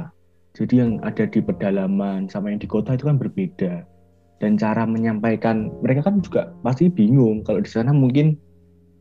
Jadi 0.52 0.84
yang 0.84 1.00
ada 1.00 1.24
di 1.24 1.40
pedalaman 1.40 2.28
sama 2.28 2.52
yang 2.52 2.60
di 2.60 2.68
kota 2.68 2.92
itu 2.92 3.08
kan 3.08 3.16
berbeda. 3.16 3.88
Dan 4.36 4.60
cara 4.60 4.84
menyampaikan 4.84 5.72
mereka 5.80 6.12
kan 6.12 6.20
juga 6.20 6.52
pasti 6.60 6.92
bingung 6.92 7.40
kalau 7.46 7.64
di 7.64 7.70
sana 7.70 7.94
mungkin 7.94 8.36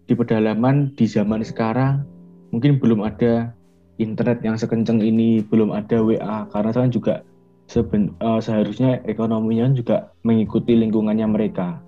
di 0.07 0.13
pedalaman 0.15 0.95
di 0.95 1.03
zaman 1.09 1.43
sekarang 1.43 2.07
mungkin 2.55 2.79
belum 2.79 3.03
ada 3.03 3.51
internet 4.01 4.41
yang 4.41 4.57
sekencang 4.57 4.99
ini, 4.99 5.45
belum 5.45 5.71
ada 5.71 6.01
WA 6.01 6.49
karena 6.49 6.71
kan 6.73 6.89
juga 6.89 7.21
seben, 7.69 8.11
uh, 8.19 8.41
seharusnya 8.43 8.99
ekonominya 9.07 9.71
juga 9.71 10.11
mengikuti 10.27 10.75
lingkungannya 10.75 11.27
mereka. 11.29 11.79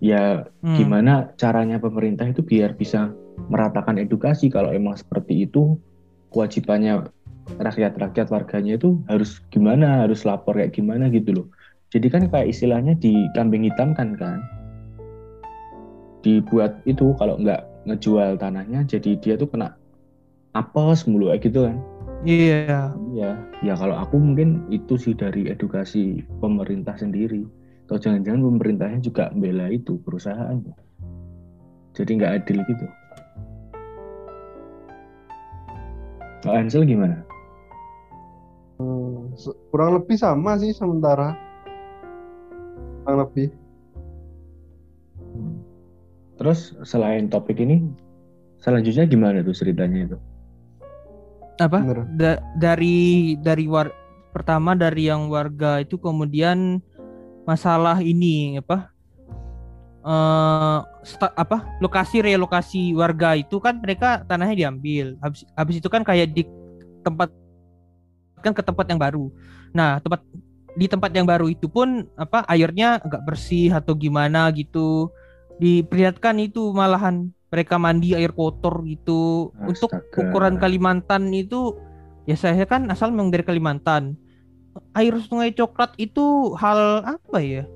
Ya 0.00 0.48
hmm. 0.64 0.76
gimana 0.80 1.34
caranya 1.36 1.76
pemerintah 1.76 2.24
itu 2.28 2.40
biar 2.40 2.78
bisa 2.78 3.12
meratakan 3.48 4.00
edukasi 4.00 4.48
kalau 4.48 4.72
emang 4.72 4.96
seperti 4.96 5.48
itu 5.48 5.76
kewajibannya 6.32 7.08
rakyat-rakyat 7.58 8.30
warganya 8.30 8.78
itu 8.78 9.02
harus 9.10 9.42
gimana, 9.50 10.06
harus 10.06 10.22
lapor 10.22 10.54
kayak 10.56 10.76
gimana 10.76 11.10
gitu 11.10 11.42
loh. 11.42 11.46
Jadi 11.90 12.06
kan 12.06 12.30
kayak 12.30 12.54
istilahnya 12.54 12.94
di 12.94 13.26
kambing 13.34 13.66
hitam 13.66 13.90
kan 13.98 14.14
kan. 14.14 14.38
Dibuat 16.22 16.78
itu 16.86 17.16
kalau 17.18 17.40
nggak 17.40 17.66
ngejual 17.88 18.36
tanahnya 18.36 18.84
jadi 18.84 19.16
dia 19.18 19.34
tuh 19.40 19.48
kena 19.48 19.79
apes 20.54 21.06
mulu 21.06 21.30
kayak 21.30 21.42
gitu 21.46 21.66
kan. 21.70 21.76
Iya. 22.26 22.66
Yeah. 22.66 22.86
Iya. 23.14 23.30
Ya 23.62 23.74
kalau 23.78 23.96
aku 23.96 24.18
mungkin 24.18 24.66
itu 24.68 24.98
sih 24.98 25.14
dari 25.14 25.48
edukasi 25.48 26.24
pemerintah 26.42 26.98
sendiri. 26.98 27.46
Atau 27.86 27.98
jangan-jangan 28.06 28.42
pemerintahnya 28.46 29.00
juga 29.02 29.34
membela 29.34 29.66
itu 29.70 29.98
perusahaan. 30.06 30.62
Jadi 31.94 32.10
nggak 32.22 32.34
adil 32.42 32.58
gitu. 32.70 32.86
Pak 36.40 36.54
Ansel 36.56 36.88
gimana? 36.88 37.20
Hmm, 38.80 39.36
kurang 39.68 40.00
lebih 40.00 40.16
sama 40.16 40.56
sih 40.56 40.72
sementara. 40.72 41.36
Kurang 43.04 43.28
lebih. 43.28 43.52
Hmm. 45.20 45.60
Terus 46.40 46.72
selain 46.88 47.28
topik 47.28 47.60
ini, 47.60 47.84
selanjutnya 48.62 49.04
gimana 49.04 49.44
tuh 49.44 49.52
ceritanya 49.52 50.08
itu? 50.08 50.18
Apa? 51.60 51.78
Da 52.16 52.40
dari 52.56 53.36
dari 53.36 53.68
war 53.68 53.92
pertama 54.32 54.72
dari 54.72 55.12
yang 55.12 55.28
warga 55.28 55.84
itu 55.84 56.00
kemudian 56.00 56.80
masalah 57.44 58.00
ini 58.00 58.56
apa? 58.56 58.88
Uh, 60.00 60.80
apa? 61.36 61.68
Lokasi 61.84 62.24
relokasi 62.24 62.96
warga 62.96 63.36
itu 63.36 63.60
kan 63.60 63.76
mereka 63.76 64.24
tanahnya 64.24 64.66
diambil. 64.66 65.20
Habis 65.20 65.44
habis 65.52 65.76
itu 65.84 65.88
kan 65.92 66.00
kayak 66.00 66.32
di 66.32 66.48
tempat 67.04 67.28
kan 68.40 68.56
ke 68.56 68.64
tempat 68.64 68.88
yang 68.88 68.96
baru. 68.96 69.28
Nah 69.76 70.00
tempat 70.00 70.24
di 70.72 70.86
tempat 70.88 71.12
yang 71.12 71.28
baru 71.28 71.52
itu 71.52 71.68
pun 71.68 72.08
apa 72.16 72.40
airnya 72.48 73.04
agak 73.04 73.20
bersih 73.28 73.68
atau 73.68 73.92
gimana 73.92 74.48
gitu. 74.56 75.12
Diperlihatkan 75.60 76.40
itu 76.40 76.72
malahan 76.72 77.28
mereka 77.50 77.76
mandi 77.76 78.14
air 78.14 78.30
kotor 78.30 78.86
gitu. 78.86 79.50
Astaga. 79.58 79.68
untuk 79.74 79.90
ukuran 80.14 80.56
Kalimantan 80.56 81.34
itu 81.34 81.74
ya 82.24 82.38
saya 82.38 82.62
kan 82.64 82.86
asal 82.88 83.10
memang 83.10 83.34
dari 83.34 83.42
Kalimantan. 83.42 84.14
Air 84.94 85.18
sungai 85.26 85.50
coklat 85.50 85.98
itu 85.98 86.54
hal 86.54 87.02
apa 87.02 87.38
ya? 87.42 87.66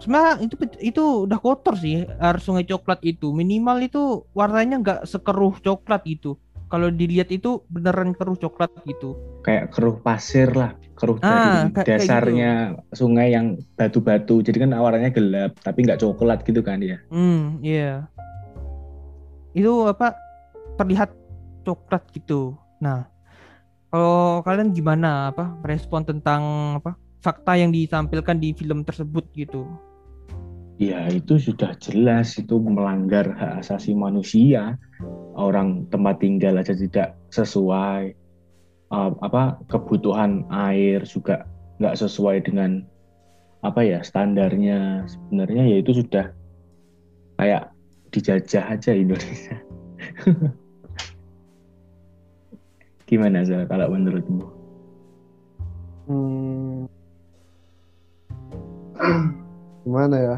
Sebenarnya 0.00 0.44
itu 0.44 0.54
itu 0.80 1.04
udah 1.28 1.38
kotor 1.40 1.76
sih 1.76 2.08
air 2.08 2.38
sungai 2.40 2.64
coklat 2.64 3.04
itu. 3.04 3.36
Minimal 3.36 3.84
itu 3.84 4.24
warnanya 4.32 4.80
nggak 4.80 5.00
sekeruh 5.04 5.60
coklat 5.60 6.08
itu 6.08 6.40
kalau 6.66 6.90
dilihat 6.90 7.30
itu 7.30 7.62
beneran 7.70 8.10
keruh 8.14 8.34
coklat 8.34 8.70
gitu. 8.86 9.14
Kayak 9.46 9.70
keruh 9.70 9.96
pasir 10.02 10.50
lah 10.50 10.74
keruh 10.96 11.20
ah, 11.20 11.68
dari 11.68 11.84
dasarnya 11.86 12.52
gitu. 12.72 13.06
sungai 13.06 13.30
yang 13.36 13.60
batu-batu. 13.78 14.42
Jadi 14.42 14.66
kan 14.66 14.74
warnanya 14.74 15.12
gelap 15.12 15.54
tapi 15.62 15.86
nggak 15.86 16.02
coklat 16.02 16.42
gitu 16.42 16.64
kan 16.64 16.82
ya? 16.82 16.98
Hmm 17.12 17.60
iya. 17.62 17.78
Yeah. 17.78 17.98
itu 19.56 19.72
apa 19.88 20.12
terlihat 20.76 21.16
coklat 21.64 22.04
gitu. 22.12 22.58
Nah 22.82 23.08
kalau 23.88 24.44
kalian 24.44 24.76
gimana 24.76 25.32
apa 25.32 25.56
respon 25.64 26.04
tentang 26.04 26.76
apa 26.76 26.98
fakta 27.24 27.56
yang 27.56 27.72
ditampilkan 27.72 28.36
di 28.36 28.52
film 28.52 28.84
tersebut 28.84 29.24
gitu? 29.32 29.64
Ya 30.76 31.08
itu 31.08 31.40
sudah 31.40 31.72
jelas 31.80 32.36
itu 32.36 32.60
melanggar 32.60 33.32
hak 33.32 33.64
asasi 33.64 33.96
manusia 33.96 34.76
orang 35.36 35.84
tempat 35.92 36.18
tinggal 36.18 36.56
aja 36.56 36.72
tidak 36.72 37.12
sesuai 37.28 38.16
uh, 38.88 39.12
apa 39.20 39.60
kebutuhan 39.68 40.48
air 40.48 41.04
juga 41.04 41.44
nggak 41.76 41.96
sesuai 42.00 42.40
dengan 42.48 42.80
apa 43.60 43.84
ya 43.84 44.00
standarnya. 44.00 45.04
Sebenarnya 45.04 45.62
ya 45.68 45.76
itu 45.84 45.92
sudah 46.00 46.32
kayak 47.36 47.68
dijajah 48.10 48.64
aja 48.64 48.90
Indonesia. 48.96 49.60
Gimana 53.06 53.46
sih 53.46 53.54
kalau 53.70 53.92
menurutmu? 53.92 54.46
Hmm. 56.06 56.88
gimana 59.86 60.16
ya? 60.16 60.36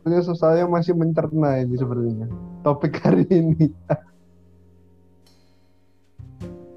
Sepertinya 0.00 0.34
saya 0.34 0.64
masih 0.66 0.96
mencerna 0.96 1.60
ini 1.62 1.76
sepertinya 1.78 2.26
topik 2.64 2.96
hari 3.04 3.28
ini. 3.28 3.68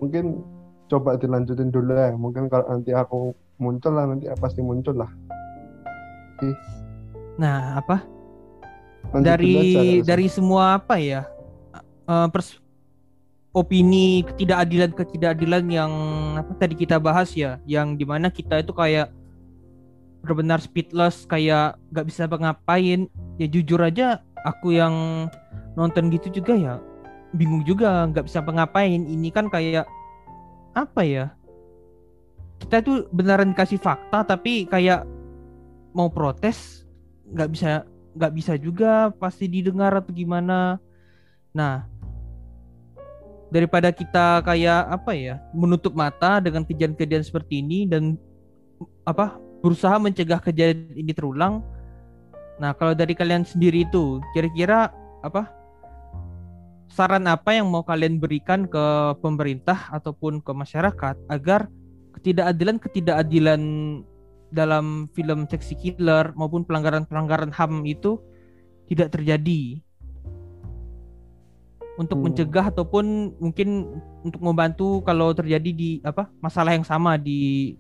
Mungkin 0.03 0.44
coba 0.91 1.15
dilanjutin 1.15 1.72
dulu 1.72 1.96
ya. 1.96 2.12
Mungkin 2.13 2.51
kalau 2.51 2.67
nanti 2.67 2.91
aku 2.91 3.32
muncul 3.58 3.96
lah 3.96 4.06
nanti 4.06 4.27
pasti 4.38 4.60
muncul 4.60 5.00
lah. 5.00 5.10
Oke. 6.38 6.51
Nah 7.39 7.79
apa? 7.79 8.03
Lanjut 9.15 9.24
dari 9.24 9.56
aja, 9.56 10.03
dari 10.03 10.27
semua 10.27 10.77
apa 10.77 11.00
ya? 11.00 11.24
Uh, 12.03 12.27
pers 12.27 12.60
opini 13.56 14.22
ketidakadilan 14.27 14.91
ketidakadilan 14.94 15.65
yang 15.72 15.91
apa 16.38 16.51
tadi 16.60 16.75
kita 16.77 17.01
bahas 17.01 17.34
ya, 17.34 17.58
yang 17.65 17.98
di 17.98 18.06
mana 18.06 18.29
kita 18.29 18.62
itu 18.62 18.75
kayak 18.75 19.10
benar-benar 20.22 20.60
speedless 20.60 21.24
kayak 21.24 21.79
nggak 21.89 22.06
bisa 22.06 22.27
ngapain 22.27 23.08
ya 23.39 23.48
jujur 23.48 23.79
aja 23.79 24.20
aku 24.48 24.75
yang 24.75 25.27
nonton 25.75 26.10
gitu 26.10 26.42
juga 26.42 26.54
ya 26.56 26.75
bingung 27.36 27.62
juga 27.68 28.08
nggak 28.08 28.25
bisa 28.25 28.39
ngapain 28.42 29.04
ini 29.04 29.30
kan 29.30 29.51
kayak 29.51 29.86
apa 30.74 31.01
ya 31.04 31.25
kita 32.63 32.82
tuh 32.82 33.06
beneran 33.13 33.54
kasih 33.54 33.77
fakta 33.77 34.24
tapi 34.25 34.66
kayak 34.66 35.06
mau 35.92 36.10
protes 36.10 36.88
nggak 37.30 37.50
bisa 37.51 37.70
nggak 38.18 38.34
bisa 38.34 38.54
juga 38.58 39.13
pasti 39.20 39.46
didengar 39.46 39.94
atau 39.94 40.10
gimana 40.16 40.82
nah 41.54 41.86
daripada 43.48 43.92
kita 43.96 44.44
kayak 44.44 44.92
apa 44.92 45.12
ya 45.16 45.36
menutup 45.56 45.96
mata 45.96 46.44
dengan 46.44 46.68
kejadian-kejadian 46.68 47.24
seperti 47.24 47.63
ini 47.63 47.88
dan 47.88 48.20
apa 49.08 49.39
berusaha 49.63 49.96
mencegah 49.98 50.39
kejadian 50.44 50.94
ini 50.94 51.12
terulang. 51.16 51.63
Nah, 52.57 52.73
kalau 52.73 52.97
dari 52.97 53.13
kalian 53.13 53.45
sendiri 53.45 53.85
itu 53.85 54.17
kira-kira 54.33 54.89
apa 55.21 55.53
saran 56.89 57.29
apa 57.29 57.53
yang 57.53 57.69
mau 57.69 57.85
kalian 57.85 58.17
berikan 58.17 58.65
ke 58.65 59.13
pemerintah 59.21 59.91
ataupun 59.93 60.41
ke 60.41 60.51
masyarakat 60.55 61.15
agar 61.29 61.69
ketidakadilan-ketidakadilan 62.17 63.61
dalam 64.49 65.11
film 65.13 65.45
seksi 65.45 65.75
killer 65.77 66.33
maupun 66.33 66.63
pelanggaran-pelanggaran 66.65 67.53
HAM 67.53 67.85
itu 67.85 68.17
tidak 68.87 69.13
terjadi 69.13 69.77
untuk 71.97 72.21
hmm. 72.21 72.25
mencegah 72.31 72.65
ataupun 72.71 73.35
mungkin 73.41 73.99
untuk 74.23 74.41
membantu 74.41 75.01
kalau 75.03 75.33
terjadi 75.33 75.69
di 75.73 75.99
apa 76.05 76.29
masalah 76.39 76.77
yang 76.77 76.85
sama 76.85 77.17
di 77.19 77.73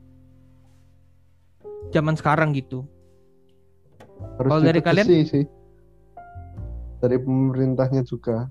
zaman 1.93 2.17
sekarang 2.17 2.51
gitu. 2.57 2.83
Harus 4.37 4.49
Kalau 4.49 4.63
dari 4.63 4.81
kalian 4.81 5.07
sih. 5.25 5.45
Dari 6.97 7.17
pemerintahnya 7.21 8.01
juga 8.05 8.49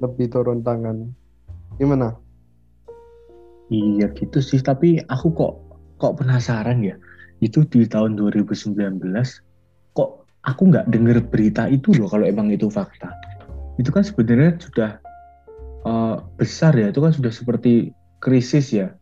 lebih 0.00 0.28
turun 0.32 0.60
tangan. 0.60 1.08
Gimana? 1.76 2.16
Iya 3.70 4.10
gitu 4.12 4.42
sih, 4.42 4.60
tapi 4.60 5.00
aku 5.06 5.32
kok 5.32 5.54
kok 6.02 6.20
penasaran 6.20 6.82
ya. 6.82 6.96
Itu 7.40 7.64
di 7.64 7.88
tahun 7.88 8.18
2019 8.18 8.76
kok 9.96 10.10
aku 10.44 10.62
nggak 10.68 10.90
dengar 10.92 11.22
berita 11.24 11.70
itu 11.70 11.94
loh 11.96 12.10
kalau 12.10 12.26
emang 12.26 12.52
itu 12.52 12.68
fakta. 12.68 13.14
Itu 13.80 13.88
kan 13.94 14.04
sebenarnya 14.04 14.60
sudah 14.60 14.90
uh, 15.88 16.20
besar 16.36 16.76
ya, 16.76 16.92
itu 16.92 17.00
kan 17.00 17.14
sudah 17.14 17.32
seperti 17.32 17.94
krisis 18.20 18.74
ya. 18.74 18.92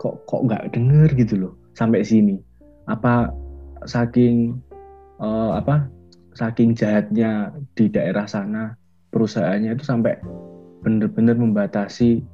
Kok 0.00 0.26
kok 0.26 0.40
nggak 0.48 0.74
dengar 0.74 1.12
gitu 1.14 1.36
loh 1.38 1.52
sampai 1.80 2.04
sini 2.04 2.36
apa 2.90 3.30
saking 3.86 4.58
uh, 5.20 5.56
apa 5.56 5.86
saking 6.34 6.72
jahatnya 6.72 7.52
di 7.76 7.92
daerah 7.92 8.24
sana 8.24 8.74
perusahaannya 9.12 9.76
itu 9.76 9.84
sampai 9.84 10.16
benar-benar 10.80 11.36
membatasi 11.36 12.24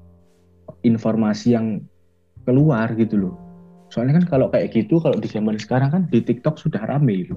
informasi 0.87 1.59
yang 1.59 1.83
keluar 2.47 2.95
gitu 2.95 3.19
loh. 3.19 3.35
Soalnya 3.90 4.23
kan 4.23 4.26
kalau 4.38 4.47
kayak 4.50 4.75
gitu 4.75 5.02
kalau 5.02 5.19
di 5.19 5.26
zaman 5.26 5.59
sekarang 5.59 5.90
kan 5.90 6.02
di 6.11 6.23
TikTok 6.23 6.59
sudah 6.59 6.87
rame 6.87 7.26
itu 7.26 7.35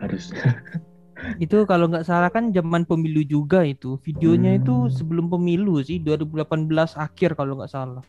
harus. 0.00 0.32
itu 1.44 1.68
kalau 1.68 1.88
nggak 1.88 2.08
salah 2.08 2.32
kan 2.32 2.48
zaman 2.52 2.88
pemilu 2.88 3.20
juga 3.24 3.60
itu 3.64 4.00
videonya 4.00 4.56
Hmm. 4.56 4.60
itu 4.64 4.74
sebelum 4.88 5.28
pemilu 5.28 5.80
sih 5.84 6.00
2018 6.00 6.96
akhir 6.96 7.36
kalau 7.36 7.60
nggak 7.60 7.72
salah 7.72 8.04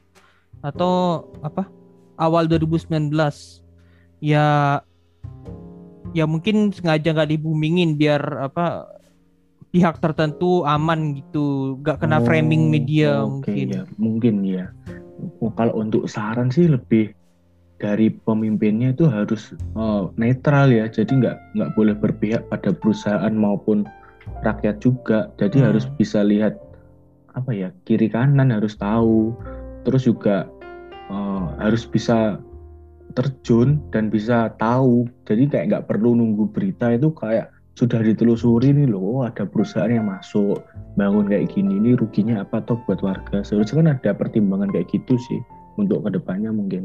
atau 0.64 1.28
apa 1.44 1.68
awal 2.16 2.48
2019 2.48 3.12
ya 4.24 4.80
ya 6.12 6.28
mungkin 6.28 6.76
sengaja 6.76 7.16
nggak 7.16 7.32
dibumingin 7.32 7.96
biar 7.96 8.52
apa 8.52 8.88
pihak 9.72 10.04
tertentu 10.04 10.68
aman 10.68 11.16
gitu 11.16 11.80
nggak 11.80 12.04
kena 12.04 12.20
Oh, 12.20 12.26
framing 12.28 12.68
media 12.68 13.24
oke, 13.24 13.48
mungkin 13.48 13.68
ya, 13.72 13.84
mungkin 13.96 14.36
ya. 14.44 14.66
Oh, 15.40 15.54
kalau 15.56 15.80
untuk 15.80 16.12
saran 16.12 16.52
sih 16.52 16.68
lebih 16.68 17.16
dari 17.80 18.12
pemimpinnya 18.12 18.92
itu 18.92 19.08
harus 19.08 19.56
eh, 19.56 20.04
netral 20.20 20.70
ya. 20.76 20.92
Jadi 20.92 21.24
nggak 21.24 21.56
nggak 21.56 21.72
boleh 21.80 21.96
berpihak 21.96 22.44
pada 22.52 22.76
perusahaan 22.76 23.32
maupun 23.32 23.88
rakyat 24.44 24.84
juga. 24.84 25.32
Jadi 25.40 25.64
Hmm. 25.64 25.72
harus 25.72 25.88
bisa 25.96 26.20
lihat 26.22 26.60
apa 27.32 27.56
ya 27.56 27.72
kiri 27.88 28.12
kanan 28.12 28.52
harus 28.52 28.76
tahu. 28.76 29.32
Terus 29.88 30.04
juga 30.04 30.52
eh, 31.08 31.44
harus 31.64 31.88
bisa 31.88 32.44
terjun 33.14 33.80
dan 33.92 34.08
bisa 34.10 34.52
tahu. 34.58 35.08
Jadi 35.28 35.52
kayak 35.52 35.66
nggak 35.72 35.86
perlu 35.88 36.16
nunggu 36.16 36.52
berita 36.52 36.92
itu 36.96 37.12
kayak 37.14 37.52
sudah 37.76 38.04
ditelusuri 38.04 38.76
nih 38.76 38.92
loh, 38.92 39.20
oh, 39.20 39.22
ada 39.24 39.48
perusahaan 39.48 39.90
yang 39.90 40.12
masuk 40.12 40.60
bangun 41.00 41.24
kayak 41.24 41.56
gini 41.56 41.80
ini 41.80 41.96
ruginya 41.96 42.44
apa 42.44 42.60
toh 42.68 42.76
buat 42.84 43.00
warga 43.00 43.48
seharusnya 43.48 43.80
kan 43.80 43.90
ada 43.96 44.12
pertimbangan 44.12 44.68
kayak 44.76 44.92
gitu 44.92 45.16
sih 45.16 45.40
untuk 45.80 46.04
ke 46.04 46.20
depannya 46.20 46.52
mungkin 46.52 46.84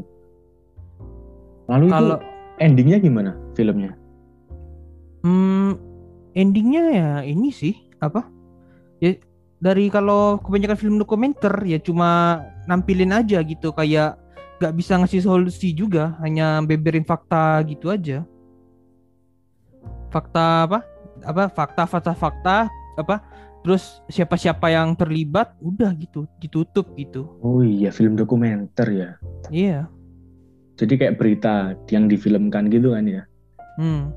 lalu 1.67 1.91
kalau 1.91 2.15
itu 2.15 2.63
endingnya 2.63 3.03
gimana 3.03 3.35
filmnya 3.51 3.91
Hmm, 5.27 5.75
endingnya 6.37 6.83
ya 6.93 7.11
ini 7.25 7.49
sih 7.49 7.75
apa? 7.99 8.29
Ya 9.01 9.17
dari 9.59 9.89
kalau 9.89 10.37
kebanyakan 10.39 10.77
film 10.77 10.95
dokumenter 11.01 11.51
ya 11.65 11.81
cuma 11.81 12.39
nampilin 12.69 13.11
aja 13.11 13.41
gitu 13.41 13.73
kayak 13.73 14.15
nggak 14.57 14.73
bisa 14.73 14.97
ngasih 14.97 15.21
solusi 15.21 15.71
juga, 15.71 16.17
hanya 16.19 16.59
beberin 16.59 17.01
fakta 17.01 17.61
gitu 17.63 17.87
aja. 17.87 18.25
Fakta 20.07 20.65
apa? 20.65 20.79
Apa 21.21 21.43
fakta 21.47 21.83
fakta 21.83 22.13
fakta 22.13 22.57
apa? 22.95 23.21
Terus 23.61 23.99
siapa-siapa 24.07 24.71
yang 24.71 24.95
terlibat 24.95 25.51
udah 25.59 25.91
gitu 25.93 26.23
ditutup 26.39 26.87
gitu. 26.95 27.27
oh 27.43 27.59
iya 27.59 27.91
film 27.91 28.15
dokumenter 28.15 28.87
ya 28.87 29.09
Iya. 29.51 29.91
jadi 30.79 30.93
kayak 30.95 31.17
berita 31.19 31.75
yang 31.91 32.07
difilmkan 32.07 32.71
gitu 32.71 32.95
kan 32.95 33.03
ya 33.03 33.27
Hmm. 33.75 34.15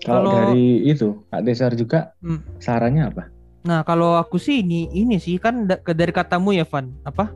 kalau 0.00 0.30
dari 0.30 0.86
itu 0.86 1.26
Kak 1.26 1.42
Desar 1.42 1.74
juga 1.74 2.14
Hmm. 2.22 2.38
sarannya 2.62 3.10
apa 3.10 3.24
Nah, 3.60 3.82
kalau 3.82 4.14
aku 4.14 4.38
sih 4.38 4.62
ini 4.62 4.86
ini 4.94 5.18
sih 5.18 5.36
kan 5.36 5.66
dari 5.68 6.12
katamu 6.14 6.54
ya, 6.54 6.64
Van. 6.64 6.88
Apa? 7.02 7.28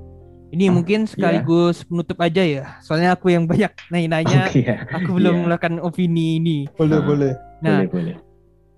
Ini 0.54 0.70
Ah, 0.70 0.72
mungkin 0.72 1.10
sekaligus 1.10 1.82
penutup 1.82 2.14
aja 2.22 2.40
ya. 2.40 2.78
Soalnya 2.78 3.18
aku 3.18 3.26
yang 3.28 3.42
banyak 3.44 3.74
nanya-nanya, 3.90 4.46
oke 4.46 4.60
ya 4.62 4.86
aku 4.86 5.10
belum 5.10 5.26
Iya. 5.26 5.38
mengeluarkan 5.42 5.72
opini 5.82 6.38
ini. 6.38 6.58
Boleh, 6.70 6.98
Ah. 6.98 7.02
boleh. 7.02 7.32
Nah, 7.58 7.78
boleh 7.82 7.90
boleh 7.90 8.16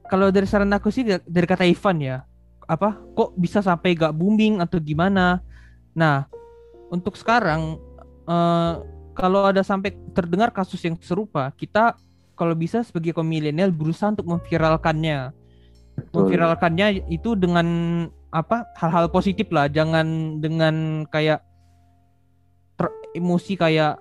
kalau 0.07 0.31
dari 0.31 0.47
saran 0.47 0.71
aku 0.71 0.89
sih 0.89 1.03
da- 1.03 1.23
dari 1.27 1.45
kata 1.45 1.67
Ivan 1.67 1.99
ya, 1.99 2.23
apa 2.65 2.95
kok 3.13 3.35
bisa 3.35 3.59
sampai 3.59 3.93
gak 3.93 4.15
booming 4.15 4.63
atau 4.63 4.79
gimana? 4.79 5.43
Nah, 5.93 6.31
untuk 6.89 7.19
sekarang 7.19 7.79
eh, 8.25 8.73
kalau 9.15 9.47
ada 9.47 9.63
sampai 9.63 9.95
terdengar 10.11 10.51
kasus 10.51 10.83
yang 10.83 10.99
serupa, 10.99 11.55
kita 11.55 11.95
kalau 12.35 12.53
bisa 12.53 12.83
sebagai 12.83 13.15
kaum 13.15 13.23
milenial 13.23 13.71
berusaha 13.71 14.11
untuk 14.11 14.27
memviralkannya. 14.27 15.31
Betul. 15.95 16.27
Memviralkannya 16.27 17.07
itu 17.07 17.39
dengan 17.39 17.67
apa 18.29 18.67
hal-hal 18.75 19.07
positif 19.09 19.47
lah, 19.55 19.71
jangan 19.71 20.39
dengan 20.39 21.07
kayak 21.07 21.46
emosi 23.17 23.57
kayak 23.57 23.97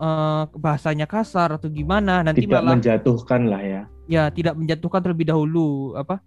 eh, 0.00 0.42
bahasanya 0.52 1.08
kasar 1.08 1.56
atau 1.56 1.68
gimana 1.72 2.20
nanti 2.20 2.44
tidak 2.44 2.60
malah 2.60 2.76
menjatuhkan 2.76 3.40
lah 3.48 3.62
ya. 3.64 3.82
Ya 4.10 4.22
tidak 4.28 4.58
menjatuhkan 4.58 5.00
terlebih 5.00 5.32
dahulu 5.32 5.96
apa? 5.96 6.20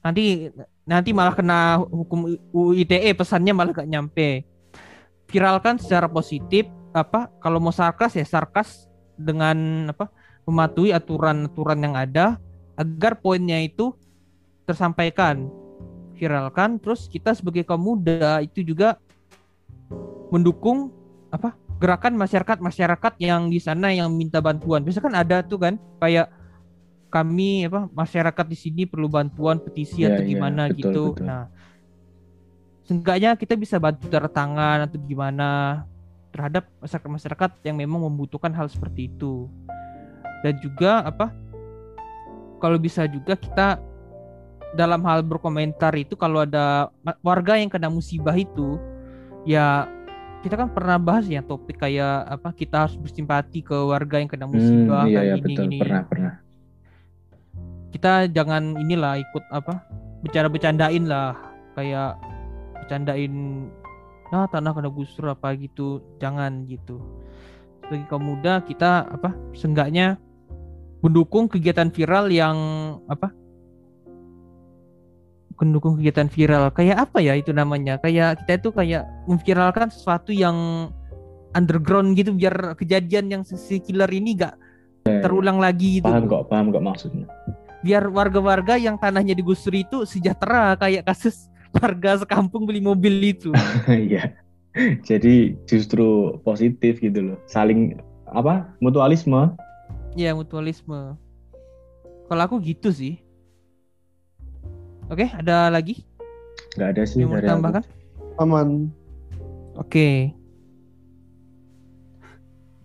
Nanti 0.00 0.48
nanti 0.88 1.10
malah 1.12 1.34
kena 1.34 1.82
hukum 1.84 2.38
UU 2.54 2.72
ITE 2.86 3.12
pesannya 3.12 3.52
malah 3.52 3.74
gak 3.74 3.90
nyampe. 3.90 4.46
Viralkan 5.28 5.76
secara 5.76 6.08
positif 6.08 6.64
apa? 6.96 7.28
Kalau 7.42 7.60
mau 7.60 7.74
sarkas 7.74 8.16
ya 8.16 8.24
sarkas 8.24 8.88
dengan 9.18 9.90
apa? 9.92 10.08
Mematuhi 10.48 10.96
aturan-aturan 10.96 11.84
yang 11.84 11.92
ada 11.92 12.40
agar 12.78 13.20
poinnya 13.20 13.60
itu 13.60 13.92
tersampaikan. 14.64 15.50
Viralkan 16.16 16.80
terus 16.80 17.10
kita 17.10 17.36
sebagai 17.36 17.66
kaum 17.68 17.92
muda 17.92 18.40
itu 18.40 18.64
juga 18.64 18.96
mendukung 20.28 20.92
apa 21.28 21.56
gerakan 21.78 22.18
masyarakat 22.18 22.58
masyarakat 22.58 23.12
yang 23.22 23.48
di 23.48 23.62
sana 23.62 23.94
yang 23.94 24.10
minta 24.10 24.42
bantuan. 24.42 24.82
Biasa 24.82 24.98
kan 24.98 25.14
ada 25.14 25.40
tuh 25.46 25.58
kan 25.62 25.74
kayak 26.02 26.28
kami 27.08 27.64
apa 27.64 27.88
masyarakat 27.88 28.46
di 28.48 28.56
sini 28.58 28.82
perlu 28.84 29.08
bantuan 29.08 29.56
petisi 29.56 30.04
Iya, 30.04 30.12
atau 30.12 30.22
iya, 30.24 30.28
gimana 30.28 30.62
betul, 30.68 30.76
gitu. 30.76 31.02
betul. 31.16 31.24
nah 31.24 31.42
seenggaknya 32.84 33.30
kita 33.36 33.56
bisa 33.56 33.76
bantu 33.80 34.08
tanda 34.08 34.28
tangan 34.28 34.78
atau 34.88 34.96
gimana 35.00 35.48
terhadap 36.32 36.68
masyarakat 36.80 37.08
masyarakat 37.08 37.50
yang 37.64 37.76
memang 37.80 38.00
membutuhkan 38.08 38.52
hal 38.52 38.68
seperti 38.68 39.08
itu. 39.08 39.48
Dan 40.44 40.56
juga 40.60 41.04
apa 41.04 41.32
kalau 42.60 42.76
bisa 42.76 43.06
juga 43.08 43.34
kita 43.38 43.80
dalam 44.76 45.00
hal 45.08 45.24
berkomentar 45.24 45.96
itu 45.96 46.12
kalau 46.12 46.44
ada 46.44 46.92
warga 47.24 47.56
yang 47.56 47.72
kena 47.72 47.88
musibah 47.88 48.36
itu 48.36 48.76
ya 49.48 49.88
kita 50.44 50.54
kan 50.54 50.68
pernah 50.70 51.00
bahas 51.00 51.24
ya 51.26 51.40
topik 51.40 51.80
kayak 51.80 52.28
apa 52.28 52.52
kita 52.52 52.84
harus 52.86 52.94
bersimpati 53.00 53.64
ke 53.64 53.74
warga 53.74 54.20
yang 54.20 54.28
kena 54.28 54.44
musibah 54.46 55.08
Hmm, 55.08 55.10
iya 55.10 55.18
kayak 55.18 55.24
ya 55.24 55.34
gini 55.34 55.42
betul. 55.48 55.64
gini. 55.64 55.78
Pernah 55.80 56.02
pernah. 56.04 56.34
Kita 57.88 58.12
jangan 58.28 58.62
inilah 58.76 59.16
ikut 59.18 59.44
apa 59.48 59.82
bercanda-bercandain 60.22 61.04
lah. 61.08 61.32
Kayak 61.72 62.20
bercandain 62.84 63.34
nah 64.28 64.44
tanah 64.44 64.76
kena 64.76 64.92
gusur 64.92 65.32
apa 65.32 65.56
gitu. 65.56 66.04
Jangan 66.20 66.68
gitu. 66.68 67.00
Sebagai 67.88 68.04
kaum 68.12 68.28
muda 68.28 68.60
kita 68.62 69.08
apa 69.08 69.32
seenggaknya 69.56 70.20
mendukung 71.00 71.48
kegiatan 71.48 71.88
viral 71.88 72.28
yang 72.28 72.56
apa 73.08 73.32
mendukung 75.58 75.98
kegiatan 75.98 76.30
viral 76.30 76.70
kayak 76.70 77.08
apa 77.08 77.18
ya 77.18 77.34
itu 77.34 77.50
namanya 77.50 77.98
kayak 77.98 78.38
kita 78.44 78.62
itu 78.62 78.70
kayak 78.70 79.02
memviralkan 79.26 79.90
sesuatu 79.90 80.30
yang 80.30 80.88
underground 81.58 82.14
gitu 82.14 82.30
biar 82.30 82.78
kejadian 82.78 83.26
yang 83.28 83.42
si 83.42 83.82
killer 83.82 84.08
ini 84.08 84.38
gak 84.38 84.54
terulang 85.02 85.58
lagi 85.58 85.98
gitu 85.98 86.06
paham 86.06 86.30
kok 86.30 86.46
paham 86.46 86.66
kok 86.70 86.84
maksudnya 86.84 87.26
biar 87.82 88.10
warga-warga 88.10 88.74
yang 88.74 88.98
tanahnya 88.98 89.34
digusur 89.38 89.74
itu 89.74 90.02
sejahtera 90.02 90.74
kayak 90.74 91.06
kasus 91.06 91.46
warga 91.74 92.18
sekampung 92.18 92.64
beli 92.66 92.82
mobil 92.82 93.14
itu. 93.22 93.50
Iya. 93.88 94.34
Jadi 95.02 95.58
justru 95.66 96.38
positif 96.46 97.02
gitu 97.02 97.34
loh. 97.34 97.38
Saling 97.50 97.98
apa? 98.30 98.68
Mutualisme. 98.78 99.56
ya 100.18 100.34
mutualisme. 100.34 101.14
Kalau 102.28 102.42
aku 102.42 102.58
gitu 102.62 102.90
sih. 102.90 103.22
Oke, 105.08 105.24
ada 105.32 105.72
lagi 105.72 106.04
Nggak 106.76 106.88
ada 106.94 107.02
sih 107.08 107.18
yang 107.24 107.32
mau 107.32 107.40
tambahkan? 107.40 107.84
Aman. 108.38 108.92
Oke. 109.74 110.30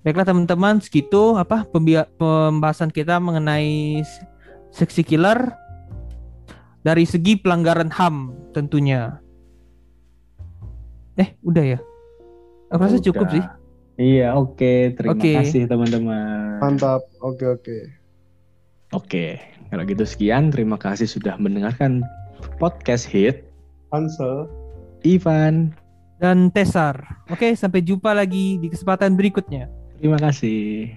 Baiklah 0.01 0.27
teman-teman, 0.27 0.81
segitu 0.83 1.37
apa 1.37 1.63
pembahasan 2.17 2.91
kita 2.91 3.21
mengenai 3.21 4.03
seksi 4.73 5.05
killer 5.05 5.53
dari 6.83 7.05
segi 7.07 7.39
pelanggaran 7.39 7.93
HAM 7.93 8.35
tentunya. 8.51 9.21
Eh, 11.15 11.37
udah 11.45 11.77
ya? 11.77 11.79
Aku 12.73 12.81
rasa 12.81 12.97
cukup 12.99 13.29
sih. 13.29 13.43
Iya, 14.01 14.33
oke. 14.33 14.97
Terima 14.97 15.13
Oke. 15.13 15.37
kasih 15.37 15.69
teman-teman. 15.69 16.57
Mantap. 16.57 17.05
Oke, 17.21 17.45
oke. 17.45 17.77
Oke, 18.89 19.37
kalau 19.73 19.89
gitu 19.89 20.05
sekian. 20.05 20.53
Terima 20.53 20.77
kasih 20.77 21.09
sudah 21.09 21.33
mendengarkan 21.41 22.05
podcast 22.61 23.09
hit 23.09 23.49
Hansel. 23.89 24.45
Ivan. 25.01 25.73
dan 26.21 26.47
Tesar. 26.55 26.95
Oke, 27.27 27.51
sampai 27.57 27.83
jumpa 27.83 28.15
lagi 28.15 28.55
di 28.55 28.71
kesempatan 28.71 29.19
berikutnya. 29.19 29.67
Terima 29.99 30.15
kasih. 30.15 30.95